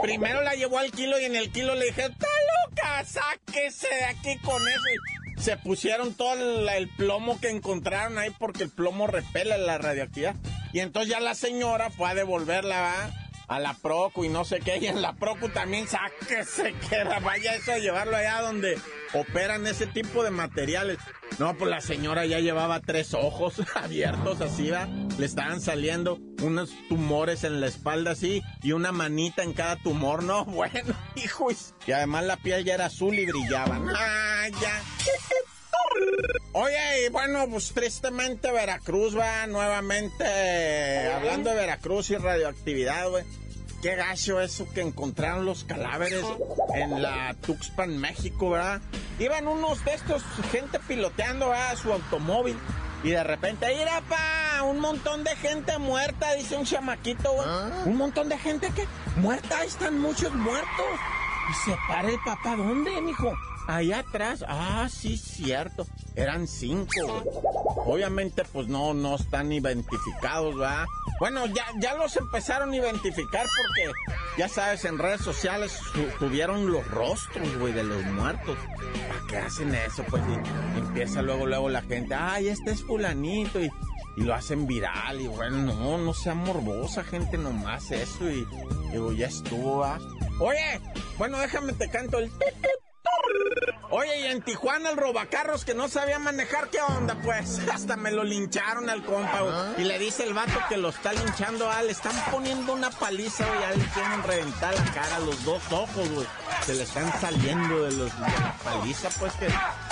primero 0.00 0.42
la 0.42 0.54
llevó 0.54 0.78
al 0.78 0.92
kilo 0.92 1.18
y 1.18 1.24
en 1.24 1.34
el 1.34 1.50
kilo 1.50 1.74
le 1.74 1.86
dije, 1.86 2.02
¡está 2.02 2.28
loca! 2.68 3.04
¡Sáquese 3.04 3.88
de 3.88 4.04
aquí 4.04 4.38
con 4.44 4.62
eso! 4.62 5.13
Se 5.44 5.58
pusieron 5.58 6.14
todo 6.14 6.32
el, 6.70 6.88
plomo 6.88 7.38
que 7.38 7.50
encontraron 7.50 8.16
ahí 8.16 8.30
porque 8.38 8.62
el 8.62 8.70
plomo 8.70 9.06
repele 9.06 9.58
la 9.58 9.76
radioactividad. 9.76 10.36
Y 10.72 10.80
entonces 10.80 11.10
ya 11.10 11.20
la 11.20 11.34
señora 11.34 11.90
fue 11.90 12.08
a 12.08 12.14
devolverla 12.14 13.12
a 13.48 13.60
la 13.60 13.74
Procu 13.74 14.24
y 14.24 14.30
no 14.30 14.46
sé 14.46 14.60
qué. 14.60 14.78
Y 14.78 14.86
en 14.86 15.02
la 15.02 15.12
Procu 15.12 15.50
también 15.50 15.86
sáquese 15.86 16.72
queda. 16.88 17.18
Vaya 17.20 17.56
eso 17.56 17.72
a 17.72 17.78
llevarlo 17.78 18.16
allá 18.16 18.40
donde 18.40 18.78
operan 19.12 19.66
ese 19.66 19.86
tipo 19.86 20.24
de 20.24 20.30
materiales. 20.30 20.96
No, 21.38 21.54
pues 21.58 21.70
la 21.70 21.82
señora 21.82 22.24
ya 22.24 22.40
llevaba 22.40 22.80
tres 22.80 23.12
ojos 23.12 23.56
abiertos 23.74 24.40
así, 24.40 24.70
¿va? 24.70 24.86
Le 25.18 25.26
estaban 25.26 25.60
saliendo 25.60 26.20
unos 26.42 26.70
tumores 26.88 27.44
en 27.44 27.60
la 27.60 27.66
espalda 27.66 28.12
así 28.12 28.42
y 28.62 28.72
una 28.72 28.92
manita 28.92 29.42
en 29.42 29.52
cada 29.52 29.76
tumor, 29.76 30.22
¿no? 30.22 30.44
Bueno, 30.54 30.94
hijo. 31.16 31.48
Y 31.86 31.92
además 31.92 32.24
la 32.24 32.36
piel 32.38 32.64
ya 32.64 32.74
era 32.74 32.86
azul 32.86 33.18
y 33.18 33.26
brillaba. 33.26 33.78
¡Ah, 33.94 34.48
ya! 34.48 34.82
Oye, 36.56 37.06
y 37.06 37.08
bueno, 37.08 37.48
pues 37.50 37.72
tristemente 37.72 38.52
Veracruz 38.52 39.18
va 39.18 39.44
nuevamente, 39.48 41.12
hablando 41.12 41.50
de 41.50 41.56
Veracruz 41.56 42.10
y 42.10 42.16
radioactividad, 42.16 43.10
güey. 43.10 43.24
Qué 43.82 43.96
gacho 43.96 44.40
eso 44.40 44.64
que 44.72 44.80
encontraron 44.80 45.44
los 45.44 45.64
cadáveres 45.64 46.24
en 46.74 47.02
la 47.02 47.34
Tuxpan, 47.44 47.98
México, 47.98 48.50
¿verdad? 48.50 48.80
Iban 49.18 49.48
unos 49.48 49.84
de 49.84 49.94
estos, 49.94 50.22
gente 50.52 50.78
piloteando 50.86 51.52
a 51.52 51.74
su 51.74 51.92
automóvil. 51.92 52.56
Y 53.02 53.10
de 53.10 53.24
repente, 53.24 53.74
¡ira, 53.74 54.00
pa! 54.08 54.62
Un 54.62 54.78
montón 54.78 55.24
de 55.24 55.34
gente 55.34 55.76
muerta, 55.78 56.34
dice 56.34 56.56
un 56.56 56.64
chamaquito, 56.64 57.32
güey. 57.32 57.48
¿Ah? 57.50 57.82
Un 57.84 57.96
montón 57.96 58.28
de 58.28 58.38
gente 58.38 58.70
que 58.76 58.86
muerta, 59.16 59.58
ahí 59.58 59.66
están 59.66 59.98
muchos 59.98 60.32
muertos. 60.32 60.86
Y 61.50 61.68
se 61.68 61.76
para 61.88 62.08
el 62.08 62.18
papá, 62.24 62.54
¿dónde, 62.56 63.00
mijo? 63.02 63.34
Allá 63.66 64.00
atrás, 64.00 64.44
ah, 64.46 64.88
sí, 64.90 65.16
cierto. 65.16 65.86
Eran 66.14 66.46
cinco. 66.46 67.24
Obviamente, 67.86 68.44
pues 68.44 68.68
no, 68.68 68.92
no 68.94 69.16
están 69.16 69.52
identificados, 69.52 70.56
¿verdad? 70.56 70.84
Bueno, 71.18 71.46
ya, 71.46 71.64
ya 71.80 71.94
los 71.94 72.16
empezaron 72.16 72.72
a 72.72 72.76
identificar 72.76 73.46
porque, 73.46 73.90
ya 74.36 74.48
sabes, 74.48 74.84
en 74.84 74.98
redes 74.98 75.22
sociales 75.22 75.78
tuvieron 76.18 76.70
los 76.70 76.86
rostros, 76.88 77.56
güey, 77.58 77.72
de 77.72 77.84
los 77.84 78.04
muertos. 78.06 78.58
¿Para 79.08 79.26
qué 79.28 79.36
hacen 79.38 79.74
eso? 79.74 80.04
Pues 80.10 80.22
empieza 80.76 81.22
luego, 81.22 81.46
luego 81.46 81.68
la 81.70 81.82
gente, 81.82 82.14
ay, 82.14 82.48
este 82.48 82.72
es 82.72 82.82
fulanito 82.82 83.60
y, 83.60 83.70
y 84.16 84.22
lo 84.22 84.34
hacen 84.34 84.66
viral. 84.66 85.20
Y 85.20 85.26
bueno, 85.28 85.56
no, 85.74 85.98
no 85.98 86.12
sea 86.12 86.34
morbosa, 86.34 87.02
gente, 87.02 87.38
nomás 87.38 87.90
eso. 87.90 88.28
Y 88.28 88.46
digo, 88.92 89.12
ya 89.12 89.28
estuvo, 89.28 89.78
¿va? 89.78 89.98
Oye, 90.38 90.80
bueno, 91.16 91.38
déjame 91.38 91.72
te 91.72 91.88
canto 91.88 92.18
el... 92.18 92.30
Oye, 93.96 94.22
y 94.22 94.24
en 94.24 94.42
Tijuana 94.42 94.90
el 94.90 94.96
robacarros 94.96 95.64
que 95.64 95.72
no 95.72 95.86
sabía 95.86 96.18
manejar, 96.18 96.68
¿qué 96.68 96.80
onda? 96.80 97.14
Pues 97.22 97.60
hasta 97.72 97.96
me 97.96 98.10
lo 98.10 98.24
lincharon 98.24 98.90
al 98.90 99.04
compa, 99.04 99.42
güey. 99.42 99.82
Y 99.82 99.84
le 99.84 100.00
dice 100.00 100.24
el 100.24 100.34
vato 100.34 100.58
que 100.68 100.76
lo 100.76 100.88
está 100.88 101.12
linchando, 101.12 101.70
ah, 101.70 101.80
le 101.80 101.92
están 101.92 102.12
poniendo 102.32 102.72
una 102.72 102.90
paliza, 102.90 103.46
güey, 103.46 103.60
ya 103.60 103.70
le 103.70 103.84
tienen 103.84 104.22
reventar 104.24 104.74
la 104.74 104.84
cara, 104.92 105.20
los 105.20 105.44
dos 105.44 105.62
ojos, 105.70 106.08
güey. 106.10 106.26
Se 106.66 106.74
le 106.74 106.82
están 106.82 107.20
saliendo 107.20 107.84
de, 107.84 107.92
los, 107.92 108.12
de 108.18 108.26
la 108.26 108.56
paliza, 108.64 109.10
pues 109.10 109.32
que 109.34 109.46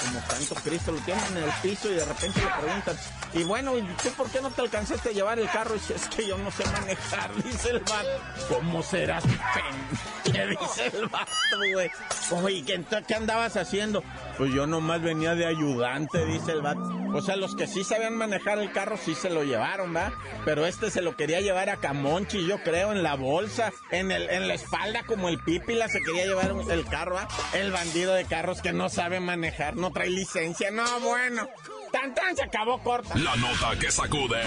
como 0.05 0.21
tanto 0.21 0.55
Cristo 0.57 0.93
lo 0.93 0.99
tienen 1.01 1.25
en 1.37 1.45
el 1.45 1.51
piso 1.63 1.91
y 1.91 1.95
de 1.95 2.05
repente 2.05 2.41
le 2.41 2.63
preguntan, 2.63 2.97
y 3.35 3.43
bueno, 3.45 3.79
¿y 3.79 3.83
tú 3.83 4.11
por 4.17 4.31
qué 4.31 4.41
no 4.41 4.51
te 4.51 4.63
alcanzaste 4.63 5.11
a 5.11 5.13
llevar 5.13 5.39
el 5.39 5.49
carro? 5.49 5.75
Y 5.75 5.79
dice, 5.79 5.95
es 5.95 6.07
que 6.09 6.27
yo 6.27 6.37
no 6.39 6.51
sé 6.51 6.65
manejar, 6.67 7.35
dice 7.45 7.71
el 7.71 7.81
vato. 7.81 8.09
¿Cómo 8.49 8.83
serás 8.83 9.25
pen? 9.25 10.23
Dice 10.33 10.87
el 10.95 11.07
vato, 11.09 11.31
güey. 11.73 11.91
Oye, 12.31 12.65
¿qué, 12.65 12.83
¿qué 13.07 13.15
andabas 13.15 13.57
haciendo? 13.57 14.03
Pues 14.39 14.53
yo 14.53 14.67
nomás 14.67 15.03
venía 15.03 15.35
de 15.35 15.47
ayudante, 15.47 16.25
dice 16.25 16.53
el 16.53 16.63
vato. 16.63 17.02
O 17.13 17.21
sea, 17.21 17.37
los 17.37 17.55
que 17.55 17.67
sí 17.67 17.85
sabían 17.85 18.17
manejar 18.17 18.59
el 18.59 18.73
carro 18.73 18.97
sí 18.97 19.15
se 19.15 19.31
lo 19.31 19.45
llevaron, 19.45 19.95
¿va? 19.95 20.13
Pero 20.45 20.67
este 20.67 20.91
se 20.91 21.03
lo 21.03 21.17
quería 21.17 21.41
llevar 21.41 21.69
a 21.71 21.77
Camonchi, 21.77 22.47
yo 22.47 22.63
creo, 22.63 22.93
en 22.93 23.03
la 23.03 23.15
bolsa, 23.17 23.73
en, 23.91 24.11
el, 24.11 24.31
en 24.31 24.49
la 24.49 24.55
espalda 24.55 25.03
como 25.05 25.29
el 25.29 25.39
pípila 25.39 25.89
se 25.89 26.01
quería 26.03 26.25
llevar 26.25 26.55
el 26.71 26.85
carro, 26.87 27.17
¿va? 27.17 27.29
El 27.53 27.71
bandido 27.71 28.15
de 28.15 28.25
carros 28.25 28.63
que 28.63 28.73
no 28.73 28.89
sabe 28.89 29.21
manejar, 29.21 29.77
no 29.77 29.91
trae 29.93 30.11
licencia, 30.11 30.71
no, 30.71 31.01
bueno. 31.01 31.49
Tan 31.93 32.15
tan 32.15 32.35
se 32.35 32.43
acabó 32.43 32.83
corta. 32.83 33.15
La 33.17 33.37
nota 33.37 33.79
que 33.79 33.91
sacude. 33.91 34.41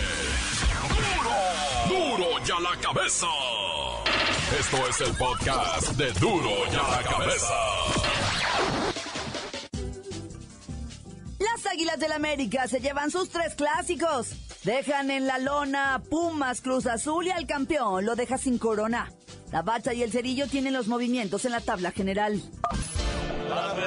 ¡Duro! 1.88 2.18
¡Duro 2.18 2.44
ya 2.46 2.60
la 2.60 2.76
cabeza! 2.82 3.28
Esto 4.60 4.78
es 4.88 5.02
el 5.02 5.16
podcast 5.16 5.90
de 5.92 6.12
Duro 6.14 6.66
ya 6.72 6.82
la 6.82 7.04
cabeza. 7.04 7.54
Las 11.54 11.66
Águilas 11.68 12.00
del 12.00 12.12
América 12.12 12.68
se 12.68 12.80
llevan 12.80 13.12
sus 13.12 13.30
tres 13.30 13.54
clásicos. 13.56 14.30
Dejan 14.64 15.12
en 15.12 15.28
la 15.28 15.38
lona 15.38 16.02
Pumas, 16.10 16.62
Cruz 16.62 16.88
Azul 16.88 17.28
y 17.28 17.30
al 17.30 17.46
campeón 17.46 18.04
lo 18.06 18.16
deja 18.16 18.38
sin 18.38 18.58
corona. 18.58 19.12
La 19.52 19.62
bacha 19.62 19.94
y 19.94 20.02
el 20.02 20.12
cerillo 20.12 20.48
tienen 20.48 20.74
los 20.74 20.88
movimientos 20.88 21.46
en 21.46 21.52
la 21.52 21.62
tabla 21.62 21.92
general. 21.92 22.42
¡La 23.48 23.56
bacha! 23.56 23.86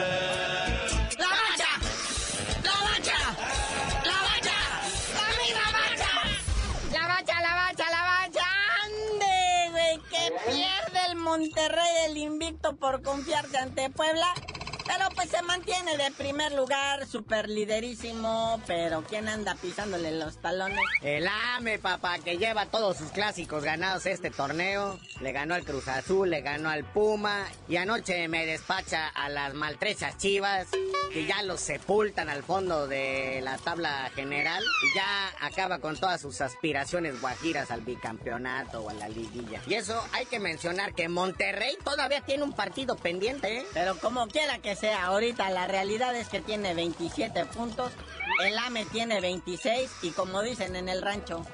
¡La 1.19 1.27
bacha! 1.27 3.19
¡La 4.05 4.19
bacha! 4.23 4.59
¡La 5.55 5.67
bacha! 5.73 6.11
¡La 6.93 7.09
bacha, 7.09 7.41
la 7.41 7.55
bacha, 7.55 7.91
la 7.91 8.03
bacha! 8.03 8.47
¡Ande, 8.85 9.71
güey! 9.71 9.99
Que 10.11 10.33
pierde 10.47 11.01
el 11.11 11.17
Monterrey 11.17 12.05
el 12.07 12.19
invicto 12.19 12.77
por 12.77 13.03
confiarse 13.03 13.59
ante 13.59 13.91
Puebla 13.91 14.33
pero 14.89 15.11
pues 15.15 15.29
se 15.29 15.43
mantiene 15.43 15.97
de 15.99 16.11
primer 16.13 16.53
lugar, 16.53 17.07
super 17.07 17.49
liderísimo, 17.49 18.61
pero 18.67 19.05
¿quién 19.05 19.29
anda 19.29 19.55
pisándole 19.55 20.13
los 20.13 20.39
talones? 20.39 20.79
El 21.03 21.29
AME, 21.29 21.79
papá, 21.79 22.19
que 22.19 22.39
lleva 22.39 22.67
todos 22.67 22.97
sus 22.97 23.11
clásicos 23.11 23.63
ganados 23.63 24.07
este 24.07 24.31
torneo. 24.31 24.99
Le 25.21 25.33
ganó 25.33 25.55
al 25.55 25.65
Cruz 25.65 25.89
Azul, 25.89 26.31
le 26.31 26.41
ganó 26.41 26.71
al 26.71 26.85
Puma 26.85 27.47
y 27.69 27.77
anoche 27.77 28.29
me 28.29 28.47
despacha 28.47 29.09
a 29.09 29.29
las 29.29 29.53
maltrechas 29.55 30.17
chivas 30.17 30.69
que 31.13 31.27
ya 31.27 31.43
los 31.43 31.61
sepultan 31.61 32.29
al 32.29 32.43
fondo 32.43 32.87
de 32.87 33.41
la 33.43 33.59
tabla 33.59 34.11
general 34.15 34.63
y 34.83 34.97
ya 34.97 35.33
acaba 35.41 35.79
con 35.79 35.97
todas 35.97 36.21
sus 36.21 36.41
aspiraciones 36.41 37.21
guajiras 37.21 37.71
al 37.71 37.81
bicampeonato 37.83 38.83
o 38.83 38.91
a 38.91 38.95
la 38.95 39.09
liguilla. 39.09 39.61
Y 39.67 39.75
eso 39.75 40.03
hay 40.13 40.27
que 40.27 40.39
mencionar 40.39 40.95
que 40.95 41.09
Monterrey 41.09 41.77
todavía 41.85 42.21
tiene 42.23 42.43
un 42.43 42.53
partido 42.53 42.97
pendiente, 42.97 43.59
¿eh? 43.59 43.67
Pero 43.75 43.99
como 43.99 44.27
quiera 44.29 44.59
que 44.59 44.77
sea, 44.79 45.07
ahorita 45.07 45.51
la 45.51 45.67
realidad 45.67 46.15
es 46.15 46.29
que 46.29 46.41
tiene 46.41 46.75
27 46.75 47.47
puntos, 47.47 47.93
el 48.45 48.57
AME 48.59 48.85
tiene 48.87 49.21
26 49.21 49.91
y 50.03 50.11
como 50.11 50.43
dicen 50.43 50.77
en 50.77 50.89
el 50.89 51.03
rancho, 51.03 51.45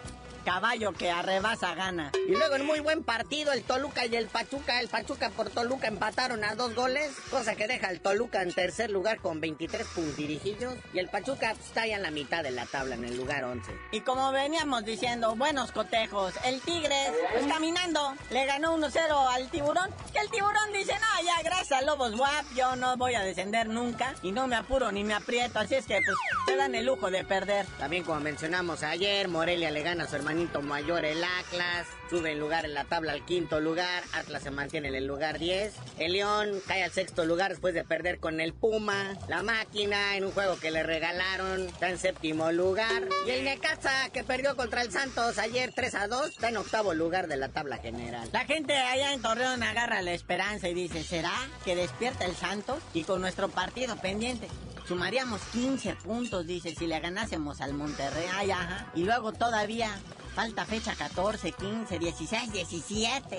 caballo 0.45 0.93
que 0.93 1.11
arrebasa 1.11 1.75
gana. 1.75 2.13
Y 2.29 2.33
luego 2.33 2.55
en 2.57 2.67
muy 2.67 2.81
buen 2.81 3.03
partido 3.03 3.53
el 3.53 3.63
Toluca 3.63 4.07
y 4.07 4.15
el 4.15 4.27
Pachuca. 4.27 4.81
El 4.81 4.89
Pachuca 4.89 5.31
por 5.31 5.51
Toluca 5.51 5.89
empataron 5.89 6.45
a 6.45 6.55
dos 6.55 6.75
goles, 6.75 7.13
cosa 7.31 7.57
que 7.57 7.67
deja 7.67 7.89
al 7.89 8.01
Toluca 8.01 8.43
en 8.43 8.53
tercer 8.53 8.91
lugar 8.91 9.19
con 9.19 9.41
23 9.41 9.87
puntirijillos. 9.89 10.75
Y 10.93 10.99
el 10.99 11.09
Pachuca 11.09 11.55
pues, 11.55 11.67
está 11.67 11.83
ahí 11.83 11.93
en 11.93 12.03
la 12.03 12.11
mitad 12.11 12.43
de 12.43 12.51
la 12.51 12.67
tabla, 12.67 12.95
en 12.95 13.05
el 13.05 13.17
lugar 13.17 13.45
11. 13.45 13.73
Y 13.93 14.01
como 14.03 14.31
veníamos 14.33 14.85
diciendo, 14.85 15.35
buenos 15.35 15.73
cotejos, 15.73 16.35
el 16.45 16.61
Tigres, 16.61 17.13
pues 17.33 17.47
caminando, 17.47 18.15
le 18.31 18.47
ganó 18.47 18.77
1-0 18.77 19.35
al 19.35 19.49
tiburón. 19.51 19.91
Que 20.13 20.21
el 20.21 20.31
tiburón 20.31 20.73
dice, 20.73 20.93
no, 20.93 21.25
ya 21.25 21.43
gracias 21.43 21.81
a 21.81 21.83
Lobos 21.83 22.17
Guap, 22.17 22.45
yo 22.55 22.77
no 22.77 22.97
voy 22.97 23.15
a 23.15 23.23
descender 23.23 23.69
nunca. 23.69 24.15
Y 24.23 24.33
no 24.33 24.47
me 24.47 24.57
apuro 24.57 24.93
ni 24.93 25.05
me 25.05 25.15
aprieto, 25.15 25.59
así 25.59 25.75
es 25.75 25.87
que 25.87 26.01
pues 26.05 26.17
se 26.47 26.57
dan 26.57 26.75
el 26.75 26.87
lujo 26.87 27.11
de 27.11 27.25
perder. 27.25 27.67
También 27.79 28.05
como 28.05 28.21
mencionamos 28.21 28.83
ayer, 28.83 29.29
Morelia 29.29 29.71
le 29.71 29.83
gana 29.83 30.05
a 30.05 30.09
su 30.09 30.17
hermanito 30.35 30.63
mayor 30.63 31.05
el 31.05 31.23
Atlas, 31.23 31.87
sube 32.11 32.33
en 32.33 32.41
lugar 32.41 32.65
en 32.65 32.75
la 32.75 32.83
tabla 32.85 33.13
al 33.13 33.25
quinto 33.25 33.61
lugar, 33.61 34.03
Atlas 34.13 34.43
se 34.43 34.51
mantiene 34.51 34.89
en 34.89 34.97
el 34.97 35.07
lugar 35.07 35.39
10, 35.39 35.73
el 35.99 36.13
León 36.13 36.61
cae 36.67 36.83
al 36.83 36.91
sexto 36.91 37.25
lugar 37.25 37.51
después 37.51 37.73
de 37.73 37.85
perder 37.85 38.19
con 38.19 38.41
el 38.41 38.53
Puma, 38.53 39.17
la 39.29 39.45
máquina 39.45 40.17
en 40.17 40.25
un 40.25 40.33
juego 40.33 40.59
que 40.59 40.73
le 40.73 40.83
regalaron 40.83 41.69
está 41.69 41.89
en 41.89 41.99
séptimo 41.99 42.51
lugar 42.51 43.05
y 43.29 43.31
el 43.31 43.45
Necaxa 43.45 44.11
que 44.13 44.25
perdió 44.25 44.57
contra 44.57 44.83
el 44.83 44.91
Santos 44.91 45.39
ayer 45.39 45.73
3 45.73 45.95
a 45.95 46.09
2 46.09 46.31
está 46.31 46.49
en 46.49 46.57
octavo 46.57 46.95
lugar 46.95 47.29
de 47.29 47.37
la 47.37 47.51
tabla 47.51 47.79
general. 47.79 48.29
La 48.33 48.45
gente 48.45 48.77
allá 48.77 49.13
en 49.13 49.23
Torreón 49.23 49.63
agarra 49.63 50.03
la 50.03 50.15
esperanza 50.15 50.69
y 50.69 50.75
dice, 50.75 51.05
¿será 51.05 51.33
que 51.65 51.77
despierta 51.77 52.25
el 52.25 52.35
Santos? 52.35 52.83
Y 52.93 53.05
con 53.05 53.21
nuestro 53.21 53.49
partido 53.51 53.95
pendiente. 53.99 54.49
Sumaríamos 54.87 55.41
15 55.53 55.95
puntos, 55.95 56.47
dice, 56.47 56.75
si 56.75 56.87
le 56.87 57.01
ganásemos 57.01 57.63
al 57.63 57.73
Monterrey. 57.73 58.27
Ay, 58.35 58.51
ajá. 58.51 58.87
Y 58.95 59.05
luego 59.05 59.33
todavía 59.33 59.91
falta 60.35 60.67
fecha 60.67 60.95
14, 60.95 61.53
15, 61.53 61.99
16, 61.99 62.53
17. 62.53 63.39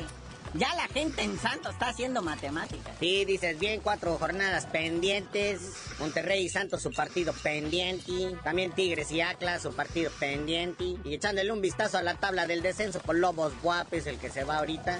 Ya 0.54 0.74
la 0.76 0.88
gente 0.88 1.22
en 1.22 1.38
Santos 1.38 1.74
está 1.74 1.90
haciendo 1.90 2.22
matemáticas. 2.22 2.96
Sí, 3.00 3.26
dices 3.26 3.60
bien, 3.60 3.82
cuatro 3.82 4.18
jornadas 4.18 4.66
pendientes. 4.68 5.60
Monterrey 6.00 6.46
y 6.46 6.50
Santos 6.50 6.82
su 6.82 6.92
partido 6.92 7.34
pendiente. 7.44 8.38
También 8.44 8.72
Tigres 8.72 9.12
y 9.12 9.20
Atlas 9.20 9.64
su 9.64 9.74
partido 9.76 10.12
pendiente. 10.18 10.96
Y 11.04 11.14
echándole 11.14 11.52
un 11.52 11.62
vistazo 11.62 11.98
a 11.98 12.04
la 12.04 12.16
tabla 12.16 12.48
del 12.48 12.62
descenso 12.62 13.02
con 13.02 13.20
Lobos 13.20 13.52
Guapes, 13.62 14.08
el 14.08 14.18
que 14.18 14.30
se 14.30 14.46
va 14.46 14.60
ahorita 14.60 14.98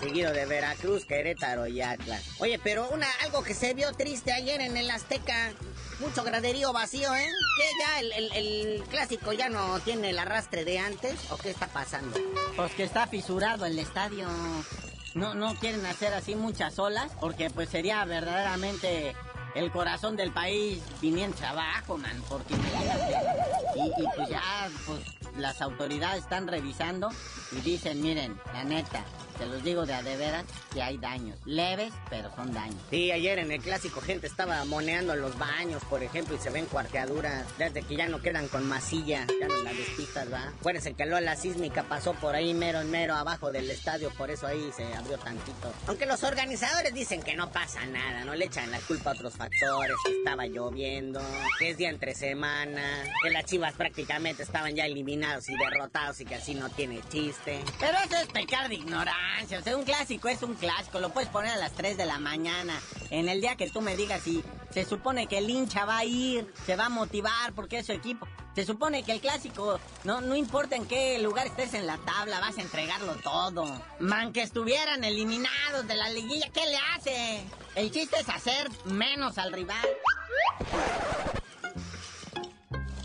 seguido 0.00 0.32
de 0.32 0.46
Veracruz, 0.46 1.04
Querétaro 1.04 1.66
y 1.66 1.82
Atlas. 1.82 2.22
Oye, 2.38 2.58
pero 2.62 2.88
una 2.90 3.06
algo 3.22 3.42
que 3.42 3.54
se 3.54 3.74
vio 3.74 3.92
triste 3.92 4.32
ayer 4.32 4.60
en 4.62 4.76
el 4.76 4.90
Azteca, 4.90 5.52
mucho 6.00 6.22
graderío 6.24 6.72
vacío, 6.72 7.14
¿eh? 7.14 7.28
¿Que 7.56 7.64
ya 7.78 8.00
el, 8.00 8.32
el- 8.32 8.82
clásico 8.90 9.32
ya 9.32 9.48
no 9.48 9.78
tiene 9.80 10.10
el 10.10 10.18
arrastre 10.18 10.64
de 10.64 10.78
antes 10.78 11.14
o 11.30 11.36
qué 11.36 11.50
está 11.50 11.66
pasando? 11.68 12.18
Pues 12.56 12.72
que 12.72 12.82
está 12.84 13.06
fisurado 13.06 13.66
el 13.66 13.78
estadio. 13.78 14.26
No, 15.14 15.34
no 15.34 15.54
quieren 15.56 15.84
hacer 15.86 16.14
así 16.14 16.34
muchas 16.34 16.78
olas, 16.78 17.10
porque 17.20 17.50
pues 17.50 17.68
sería 17.68 18.04
verdaderamente 18.04 19.14
el 19.54 19.70
corazón 19.72 20.16
del 20.16 20.32
país 20.32 20.80
viniendo 21.00 21.36
abajo, 21.46 21.96
man, 21.98 22.22
porque. 22.28 22.54
Y, 23.76 24.02
y 24.02 24.06
pues 24.16 24.28
ya, 24.28 24.68
pues 24.86 25.00
las 25.36 25.60
autoridades 25.62 26.24
están 26.24 26.46
revisando 26.48 27.10
y 27.52 27.60
dicen, 27.60 28.00
miren, 28.00 28.38
la 28.52 28.64
neta, 28.64 29.04
se 29.40 29.46
los 29.46 29.64
digo 29.64 29.86
de 29.86 29.94
a 29.94 30.02
de 30.02 30.16
veras 30.16 30.44
que 30.72 30.82
hay 30.82 30.98
daños, 30.98 31.38
leves, 31.46 31.92
pero 32.10 32.30
son 32.36 32.52
daños. 32.52 32.76
Sí, 32.90 33.10
ayer 33.10 33.38
en 33.38 33.50
el 33.50 33.60
clásico 33.62 34.02
gente 34.02 34.26
estaba 34.26 34.62
moneando 34.66 35.16
los 35.16 35.38
baños, 35.38 35.82
por 35.84 36.02
ejemplo, 36.02 36.36
y 36.36 36.38
se 36.38 36.50
ven 36.50 36.66
cuarteaduras. 36.66 37.46
Desde 37.56 37.82
que 37.82 37.96
ya 37.96 38.06
no 38.06 38.20
quedan 38.20 38.48
con 38.48 38.68
masilla, 38.68 39.26
ya 39.40 39.48
no 39.48 39.56
las 39.62 39.76
despistas, 39.76 40.30
¿va? 40.30 40.48
Acuérdense 40.48 40.92
que 40.92 41.06
la 41.06 41.36
sísmica 41.36 41.84
pasó 41.84 42.12
por 42.12 42.34
ahí 42.34 42.52
mero 42.52 42.80
en 42.82 42.90
mero 42.90 43.14
abajo 43.14 43.50
del 43.50 43.70
estadio, 43.70 44.10
por 44.10 44.30
eso 44.30 44.46
ahí 44.46 44.70
se 44.76 44.84
abrió 44.94 45.18
tantito. 45.18 45.72
Aunque 45.86 46.06
los 46.06 46.22
organizadores 46.22 46.92
dicen 46.92 47.22
que 47.22 47.34
no 47.34 47.50
pasa 47.50 47.84
nada, 47.86 48.24
no 48.24 48.34
le 48.34 48.44
echan 48.44 48.70
la 48.70 48.78
culpa 48.80 49.10
a 49.10 49.14
otros 49.14 49.34
factores, 49.34 49.96
que 50.04 50.18
estaba 50.18 50.46
lloviendo, 50.46 51.20
que 51.58 51.70
es 51.70 51.78
día 51.78 51.88
entre 51.88 52.14
semana, 52.14 53.04
que 53.22 53.30
las 53.30 53.44
prácticamente 53.74 54.42
estaban 54.42 54.74
ya 54.74 54.86
eliminados 54.86 55.48
y 55.48 55.56
derrotados 55.56 56.20
y 56.20 56.24
que 56.24 56.36
así 56.36 56.54
no 56.54 56.68
tiene 56.70 57.00
chiste. 57.10 57.62
Pero 57.78 57.98
eso 58.04 58.16
es 58.16 58.26
pecar 58.28 58.68
de 58.68 58.76
ignorancia. 58.76 59.58
O 59.58 59.62
sea, 59.62 59.76
un 59.76 59.84
clásico 59.84 60.28
es 60.28 60.42
un 60.42 60.54
clásico. 60.54 61.00
Lo 61.00 61.10
puedes 61.10 61.28
poner 61.28 61.52
a 61.52 61.56
las 61.56 61.72
3 61.72 61.96
de 61.96 62.06
la 62.06 62.18
mañana. 62.18 62.78
En 63.10 63.28
el 63.28 63.40
día 63.40 63.56
que 63.56 63.68
tú 63.70 63.80
me 63.80 63.96
digas 63.96 64.22
si 64.22 64.42
se 64.70 64.84
supone 64.84 65.26
que 65.26 65.38
el 65.38 65.50
hincha 65.50 65.84
va 65.84 65.98
a 65.98 66.04
ir, 66.04 66.52
se 66.66 66.76
va 66.76 66.86
a 66.86 66.88
motivar 66.88 67.52
porque 67.54 67.78
es 67.78 67.86
su 67.86 67.92
equipo. 67.92 68.26
Se 68.54 68.64
supone 68.64 69.04
que 69.04 69.12
el 69.12 69.20
clásico, 69.20 69.78
no, 70.04 70.20
no 70.20 70.34
importa 70.34 70.74
en 70.74 70.86
qué 70.86 71.18
lugar 71.20 71.46
estés 71.46 71.74
en 71.74 71.86
la 71.86 71.98
tabla, 71.98 72.40
vas 72.40 72.58
a 72.58 72.62
entregarlo 72.62 73.14
todo. 73.16 73.64
Man, 74.00 74.32
que 74.32 74.42
estuvieran 74.42 75.04
eliminados 75.04 75.86
de 75.86 75.94
la 75.94 76.10
liguilla, 76.10 76.48
¿qué 76.52 76.66
le 76.66 76.76
hace? 76.76 77.44
El 77.76 77.92
chiste 77.92 78.16
es 78.18 78.28
hacer 78.28 78.68
menos 78.86 79.38
al 79.38 79.52
rival. 79.52 79.88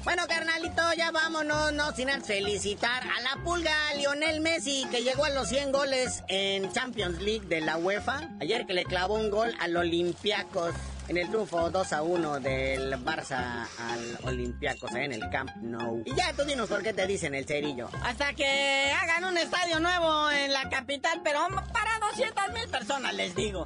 Bueno, 0.06 0.28
carnalito, 0.28 0.84
ya 0.96 1.10
vámonos, 1.10 1.74
no 1.74 1.92
sin 1.96 2.10
felicitar 2.22 3.02
a 3.04 3.22
la 3.22 3.44
pulga 3.44 3.74
Lionel 3.98 4.40
Messi, 4.40 4.86
que 4.92 5.02
llegó 5.02 5.26
a 5.26 5.32
los 5.32 5.50
100 5.50 5.72
goles 5.72 6.24
en 6.28 6.72
Champions 6.72 7.20
League 7.24 7.48
de 7.48 7.60
la 7.60 7.78
UEFA. 7.78 8.30
Ayer 8.40 8.68
que 8.68 8.76
le 8.76 8.84
clavó 8.84 9.16
un 9.16 9.32
gol 9.32 9.52
al 9.60 9.76
Olympiacos 9.76 10.76
en 11.08 11.18
el 11.18 11.28
triunfo 11.30 11.72
2 11.72 11.94
a 11.94 12.04
1 12.04 12.40
del 12.40 13.04
Barça 13.04 13.66
al 13.80 14.20
Olympiacos 14.26 14.94
en 14.94 15.12
el 15.12 15.28
Camp 15.32 15.50
Nou. 15.64 16.04
Y 16.06 16.14
ya 16.14 16.34
tú 16.34 16.44
dinos 16.44 16.70
por 16.70 16.84
qué 16.84 16.94
te 16.94 17.08
dicen 17.08 17.34
el 17.34 17.48
cerillo. 17.48 17.90
Hasta 18.04 18.34
que 18.34 18.94
hagan 19.02 19.24
un 19.24 19.40
estadio 19.40 19.80
nuevo 19.80 20.30
en 20.30 20.54
la 20.54 20.70
capital, 20.70 21.22
pero 21.24 21.48
para 21.74 21.98
200 22.12 22.54
mil 22.54 22.68
personas, 22.70 23.12
les 23.16 23.34
digo. 23.34 23.66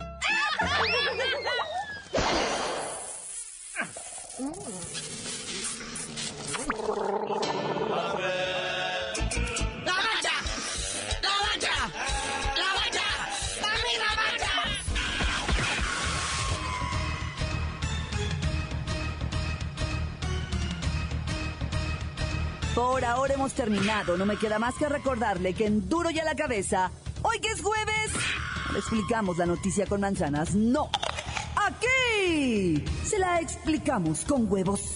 Por 22.73 23.05
ahora 23.05 23.33
hemos 23.35 23.53
terminado. 23.53 24.17
No 24.17 24.25
me 24.25 24.37
queda 24.37 24.57
más 24.57 24.73
que 24.75 24.89
recordarle 24.89 25.53
que 25.53 25.67
en 25.67 25.87
Duro 25.87 26.09
y 26.09 26.19
a 26.19 26.23
la 26.23 26.33
cabeza, 26.33 26.89
hoy 27.21 27.39
que 27.39 27.49
es 27.49 27.61
jueves, 27.61 28.11
no 28.71 28.77
explicamos 28.79 29.37
la 29.37 29.45
noticia 29.45 29.85
con 29.85 30.01
manzanas. 30.01 30.55
No. 30.55 30.89
Aquí 31.55 32.83
se 33.03 33.19
la 33.19 33.39
explicamos 33.41 34.25
con 34.25 34.51
huevos. 34.51 34.95